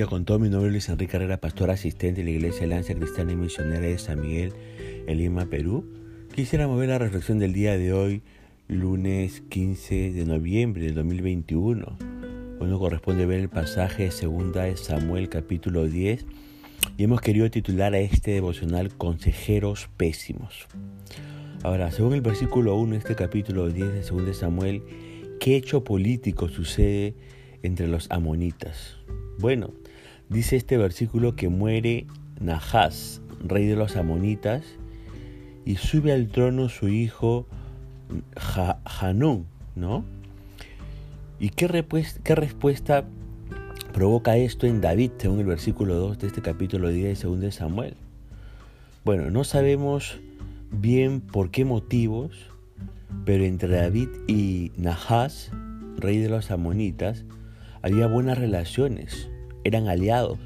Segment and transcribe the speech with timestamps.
[0.00, 0.38] día con todo.
[0.38, 3.80] Mi nombre es Luis Enrique Herrera, pastor asistente de la Iglesia Lanza Cristiana y Misionera
[3.80, 4.54] de San Miguel
[5.06, 5.84] en Lima, Perú.
[6.34, 8.22] Quisiera mover la reflexión del día de hoy,
[8.66, 11.98] lunes 15 de noviembre de 2021.
[12.58, 16.24] Hoy nos corresponde ver el pasaje de 2 de Samuel capítulo 10
[16.96, 20.66] y hemos querido titular a este devocional Consejeros Pésimos.
[21.62, 24.82] Ahora, según el versículo 1 de este capítulo 10 de 2 de Samuel,
[25.40, 27.12] ¿qué hecho político sucede
[27.62, 28.96] entre los amonitas?
[29.38, 29.72] Bueno,
[30.30, 32.06] dice este versículo que muere
[32.40, 34.62] Nahas, rey de los amonitas,
[35.66, 37.46] y sube al trono su hijo
[38.84, 40.04] Hanún, ¿no?
[41.38, 41.84] ¿Y qué,
[42.24, 43.04] qué respuesta
[43.92, 47.52] provoca esto en David, según el versículo 2 de este capítulo 10 de 2 de
[47.52, 47.94] Samuel?
[49.04, 50.20] Bueno, no sabemos
[50.70, 52.30] bien por qué motivos,
[53.24, 55.50] pero entre David y Nahas,
[55.96, 57.24] rey de los amonitas,
[57.82, 59.28] había buenas relaciones,
[59.64, 60.38] eran aliados.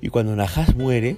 [0.00, 1.16] Y cuando Nahas muere,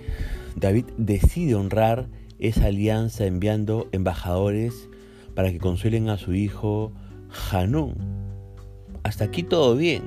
[0.56, 4.88] David decide honrar esa alianza enviando embajadores
[5.34, 6.92] para que consuelen a su hijo
[7.50, 7.94] Hanún.
[9.02, 10.02] Hasta aquí todo bien,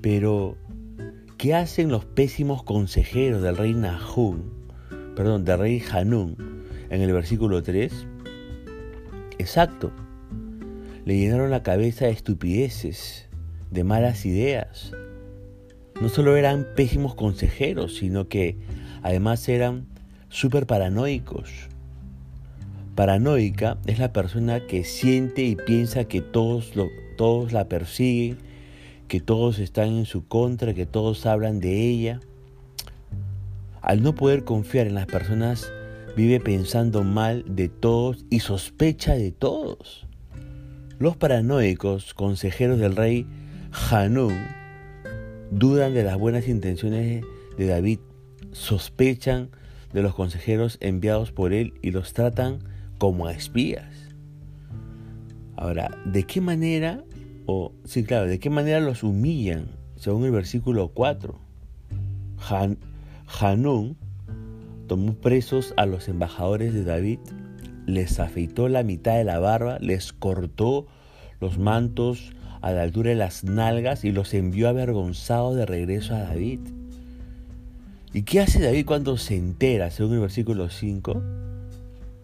[0.00, 0.56] pero
[1.38, 4.42] ¿qué hacen los pésimos consejeros del rey Nahum,
[5.14, 6.36] perdón, del rey Hanún
[6.90, 8.06] en el versículo 3?
[9.38, 9.92] Exacto,
[11.04, 13.28] le llenaron la cabeza de estupideces,
[13.70, 14.92] de malas ideas.
[16.00, 18.56] No solo eran pésimos consejeros, sino que
[19.02, 19.86] además eran
[20.30, 21.50] súper paranoicos.
[22.94, 28.38] Paranoica es la persona que siente y piensa que todos, lo, todos la persiguen,
[29.08, 32.20] que todos están en su contra, que todos hablan de ella.
[33.82, 35.70] Al no poder confiar en las personas,
[36.16, 40.06] vive pensando mal de todos y sospecha de todos.
[40.98, 43.26] Los paranoicos, consejeros del rey
[43.90, 44.59] Hanún,
[45.50, 47.24] dudan de las buenas intenciones
[47.56, 47.98] de David,
[48.52, 49.50] sospechan
[49.92, 52.60] de los consejeros enviados por él y los tratan
[52.98, 54.14] como a espías.
[55.56, 57.04] Ahora, ¿de qué manera,
[57.46, 59.66] o sí, claro, de qué manera los humillan?
[59.96, 61.38] Según el versículo 4.
[63.40, 63.96] Hanún
[64.86, 67.18] tomó presos a los embajadores de David,
[67.86, 70.86] les afeitó la mitad de la barba, les cortó
[71.40, 76.20] los mantos a la altura de las nalgas y los envió avergonzados de regreso a
[76.20, 76.60] David.
[78.12, 81.22] ¿Y qué hace David cuando se entera, según el versículo 5?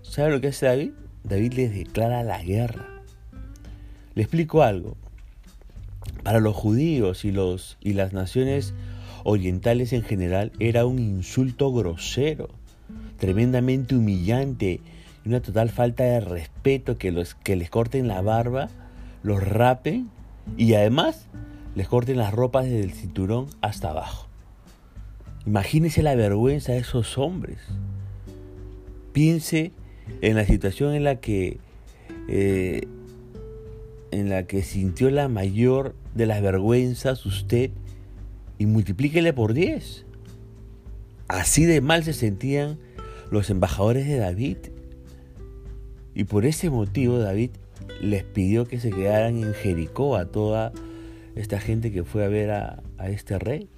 [0.03, 0.91] ¿Sabe lo que hace David?
[1.25, 2.87] David les declara la guerra.
[4.15, 4.97] Le explico algo.
[6.23, 8.75] Para los judíos y, los, y las naciones
[9.25, 12.49] orientales en general era un insulto grosero,
[13.19, 14.81] tremendamente humillante
[15.27, 18.69] una total falta de respeto que, los, que les corten la barba,
[19.23, 20.09] los rapen
[20.57, 21.27] y además
[21.75, 24.29] les corten las ropas desde el cinturón hasta abajo.
[25.47, 27.59] Imagínese la vergüenza de esos hombres.
[29.13, 29.73] Piense
[30.21, 31.59] en la situación en la que
[32.29, 32.89] eh,
[34.11, 37.71] en la que sintió la mayor de las vergüenzas usted
[38.59, 40.07] y multiplíquele por 10.
[41.29, 42.79] Así de mal se sentían
[43.31, 44.59] los embajadores de David.
[46.15, 47.51] Y por ese motivo David
[48.01, 50.73] les pidió que se quedaran en Jericó a toda
[51.35, 53.69] esta gente que fue a ver a, este rey.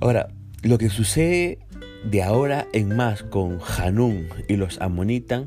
[0.00, 0.28] Ahora,
[0.62, 1.58] lo que sucede
[2.04, 5.44] de ahora en más con Hanún y los amonitas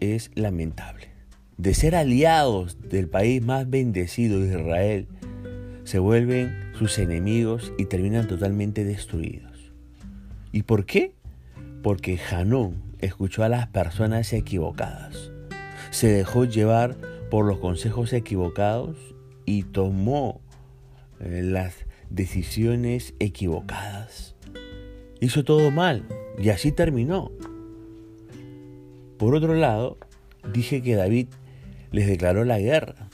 [0.00, 1.08] es lamentable.
[1.58, 5.06] De ser aliados del país más bendecido de Israel,
[5.84, 9.72] se vuelven sus enemigos y terminan totalmente destruidos.
[10.50, 11.12] ¿Y por qué?
[11.82, 15.31] Porque Hanún escuchó a las personas equivocadas
[15.92, 16.96] se dejó llevar
[17.30, 18.96] por los consejos equivocados
[19.44, 20.40] y tomó
[21.20, 24.34] eh, las decisiones equivocadas.
[25.20, 26.04] Hizo todo mal
[26.38, 27.30] y así terminó.
[29.18, 29.98] Por otro lado,
[30.52, 31.28] dije que David
[31.90, 33.10] les declaró la guerra.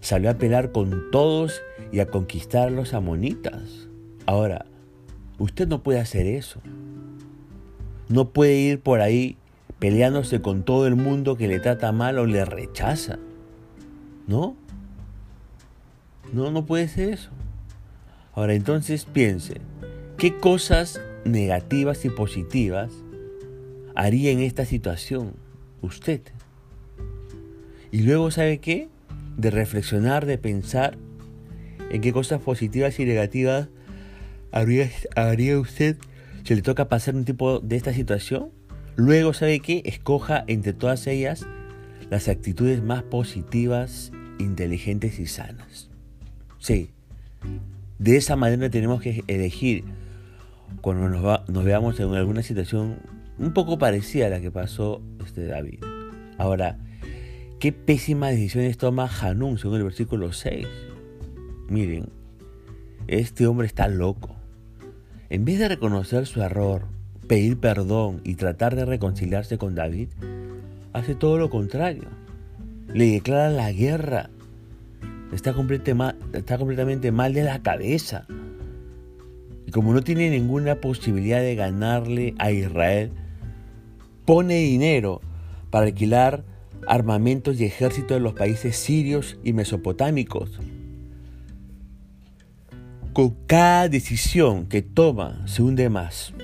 [0.00, 3.88] Salió a pelear con todos y a conquistar a los amonitas.
[4.26, 4.66] Ahora,
[5.38, 6.60] usted no puede hacer eso.
[8.08, 9.38] No puede ir por ahí
[9.80, 13.18] peleándose con todo el mundo que le trata mal o le rechaza.
[14.28, 14.54] ¿No?
[16.32, 17.30] No, no puede ser eso.
[18.34, 19.60] Ahora entonces piense,
[20.16, 22.92] ¿qué cosas negativas y positivas
[23.96, 25.32] haría en esta situación
[25.82, 26.20] usted?
[27.90, 28.88] Y luego, ¿sabe qué?
[29.36, 30.96] De reflexionar, de pensar
[31.90, 33.68] en qué cosas positivas y negativas
[34.52, 35.96] haría, haría usted
[36.44, 38.50] si le toca pasar un tipo de esta situación
[39.00, 39.80] Luego, ¿sabe qué?
[39.86, 41.46] Escoja entre todas ellas
[42.10, 45.88] las actitudes más positivas, inteligentes y sanas.
[46.58, 46.90] Sí,
[47.98, 49.84] De esa manera tenemos que elegir
[50.82, 52.98] cuando nos, veamos en alguna situación
[53.38, 55.82] un poco parecida a la que pasó este David.
[56.36, 56.76] Ahora,
[57.58, 60.66] qué pésimas decisiones toma Hanún según el versículo 6.
[61.70, 62.10] Miren,
[63.06, 64.36] este hombre está loco.
[65.30, 66.99] En vez de reconocer su error,
[67.30, 70.08] pedir perdón y tratar de reconciliarse con David,
[70.92, 72.08] hace todo lo contrario.
[72.92, 74.30] Le declara la guerra.
[75.32, 78.26] Está, completamente mal de la cabeza.
[79.64, 83.12] Y como no tiene ninguna posibilidad de ganarle a Israel,
[84.24, 85.20] pone dinero
[85.70, 86.42] para alquilar
[86.88, 90.58] armamentos y ejércitos de los países sirios y mesopotámicos.
[93.12, 96.34] Con cada decisión que toma se hunde más.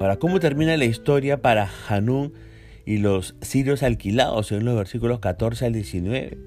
[0.00, 2.32] Ahora, ¿cómo termina la historia para Hanún
[2.86, 6.38] y los sirios alquilados en los versículos 14 al 19?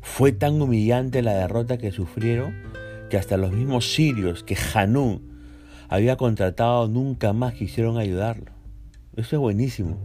[0.00, 2.52] Fue tan humillante la derrota que sufrieron
[3.10, 5.22] que hasta los mismos sirios que Hanún
[5.88, 8.50] había contratado nunca más quisieron ayudarlo.
[9.14, 9.98] Eso es buenísimo.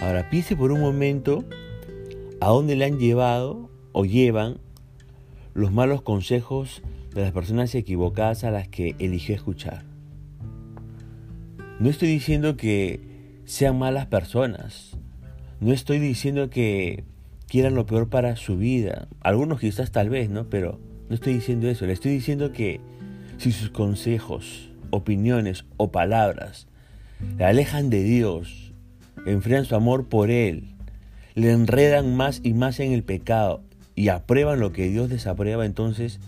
[0.00, 1.46] Ahora piense por un momento
[2.42, 4.58] a dónde le han llevado o llevan
[5.54, 6.82] los malos consejos
[7.14, 9.89] de las personas equivocadas a las que eligió escuchar.
[11.80, 13.00] No estoy diciendo que
[13.46, 14.98] sean malas personas.
[15.60, 17.04] No estoy diciendo que
[17.48, 19.08] quieran lo peor para su vida.
[19.22, 20.50] Algunos quizás tal vez, ¿no?
[20.50, 20.78] Pero
[21.08, 22.82] no estoy diciendo eso, le estoy diciendo que
[23.38, 26.66] si sus consejos, opiniones o palabras
[27.38, 28.74] le alejan de Dios,
[29.24, 30.74] enfrían su amor por Él,
[31.34, 33.62] le enredan más y más en el pecado
[33.94, 36.20] y aprueban lo que Dios desaprueba, entonces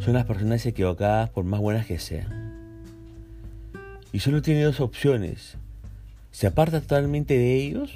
[0.00, 2.43] son las personas equivocadas por más buenas que sean.
[4.14, 5.56] Y solo tiene dos opciones.
[6.30, 7.90] Se aparta totalmente de ellos,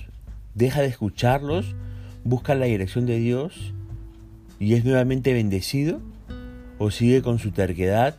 [0.56, 1.76] deja de escucharlos,
[2.24, 3.72] busca la dirección de Dios
[4.58, 6.00] y es nuevamente bendecido
[6.78, 8.16] o sigue con su terquedad,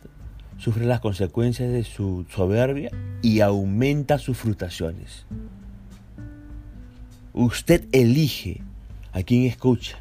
[0.56, 5.26] sufre las consecuencias de su soberbia y aumenta sus frustraciones.
[7.34, 8.62] Usted elige
[9.12, 9.98] a quien escucha.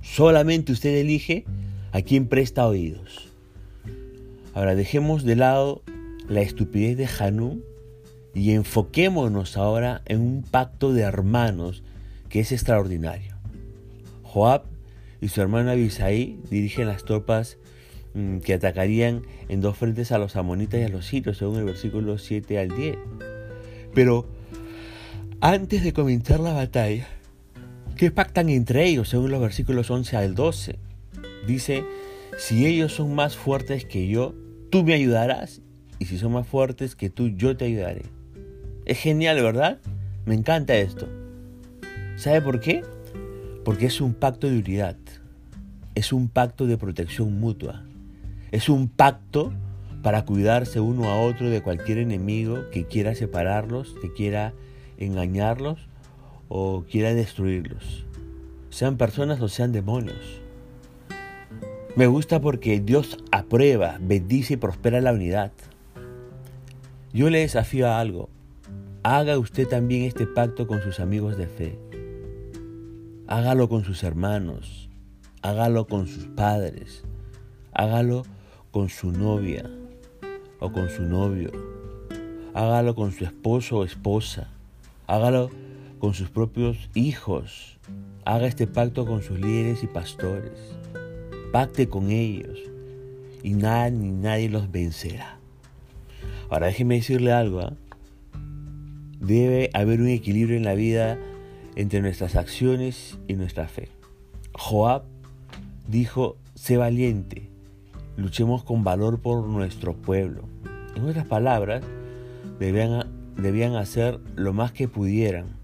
[0.00, 1.44] Solamente usted elige
[1.90, 3.30] a quien presta oídos.
[4.54, 5.82] Ahora dejemos de lado
[6.28, 7.62] la estupidez de Hanú
[8.34, 11.82] y enfoquémonos ahora en un pacto de hermanos
[12.28, 13.34] que es extraordinario.
[14.22, 14.64] Joab
[15.20, 17.56] y su hermano Abisai dirigen las tropas
[18.14, 21.64] mm, que atacarían en dos frentes a los amonitas y a los sirios, según el
[21.64, 22.96] versículo 7 al 10.
[23.94, 24.26] Pero
[25.40, 27.06] antes de comenzar la batalla,
[27.96, 30.78] ¿qué pactan entre ellos, según los versículos 11 al 12?
[31.46, 31.84] Dice,
[32.36, 34.34] si ellos son más fuertes que yo,
[34.70, 35.60] tú me ayudarás,
[35.98, 38.02] y si son más fuertes que tú, yo te ayudaré.
[38.84, 39.78] Es genial, ¿verdad?
[40.26, 41.08] Me encanta esto.
[42.16, 42.82] ¿Sabe por qué?
[43.64, 44.96] Porque es un pacto de unidad,
[45.94, 47.82] es un pacto de protección mutua,
[48.52, 49.52] es un pacto
[50.02, 54.52] para cuidarse uno a otro de cualquier enemigo que quiera separarlos, que quiera
[54.98, 55.88] engañarlos
[56.48, 58.04] o quiera destruirlos,
[58.70, 60.40] sean personas o sean demonios.
[61.96, 65.52] Me gusta porque Dios aprueba, bendice y prospera la unidad.
[67.14, 68.28] Yo le desafío a algo.
[69.04, 71.78] Haga usted también este pacto con sus amigos de fe.
[73.28, 74.90] Hágalo con sus hermanos,
[75.40, 77.04] hágalo con sus padres,
[77.72, 78.24] hágalo
[78.72, 79.70] con su novia
[80.58, 81.52] o con su novio,
[82.52, 84.48] hágalo con su esposo o esposa,
[85.06, 85.50] hágalo
[86.00, 87.78] con sus propios hijos,
[88.24, 90.58] haga este pacto con sus líderes y pastores,
[91.52, 92.58] pacte con ellos
[93.44, 95.38] y nada ni nadie los vencerá.
[96.50, 97.74] Ahora déjeme decirle algo, ¿ah?
[99.20, 101.18] debe haber un equilibrio en la vida
[101.76, 103.88] entre nuestras acciones y nuestra fe.
[104.52, 105.04] Joab
[105.88, 107.50] dijo, sé valiente,
[108.16, 110.42] luchemos con valor por nuestro pueblo.
[110.94, 111.82] En otras palabras,
[112.58, 115.56] debían, debían hacer lo más que pudieran,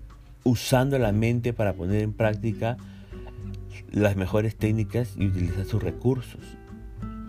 [0.43, 2.77] usando la mente para poner en práctica
[3.93, 6.41] las mejores técnicas y utilizar sus recursos.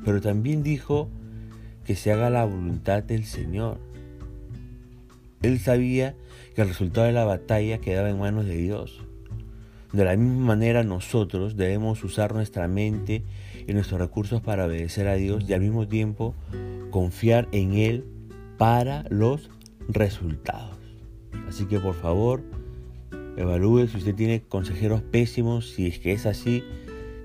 [0.03, 1.09] Pero también dijo
[1.85, 3.79] que se haga la voluntad del Señor.
[5.41, 6.15] Él sabía
[6.55, 9.01] que el resultado de la batalla quedaba en manos de Dios.
[9.91, 13.23] De la misma manera nosotros debemos usar nuestra mente
[13.67, 16.33] y nuestros recursos para obedecer a Dios y al mismo tiempo
[16.91, 18.05] confiar en Él
[18.57, 19.49] para los
[19.89, 20.77] resultados.
[21.47, 22.41] Así que por favor,
[23.35, 26.63] evalúe si usted tiene consejeros pésimos, si es que es así,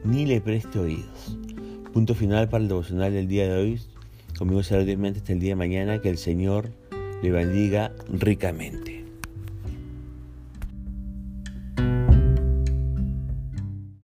[0.05, 1.39] ni le preste oídos.
[1.93, 3.81] Punto final para el devocional del día de hoy.
[4.39, 6.01] Conmigo será hasta el día de mañana.
[6.01, 6.71] Que el Señor
[7.23, 8.96] le bendiga ricamente.